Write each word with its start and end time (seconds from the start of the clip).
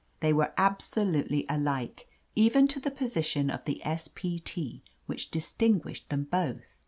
They 0.19 0.33
were 0.33 0.51
absolutely 0.57 1.45
alike, 1.47 2.09
even 2.35 2.67
to 2.69 2.79
the 2.79 2.89
position 2.89 3.51
of 3.51 3.65
the 3.65 3.85
S. 3.85 4.07
P. 4.11 4.39
T. 4.39 4.81
which 5.05 5.29
distinguished 5.29 6.09
them 6.09 6.23
both. 6.23 6.75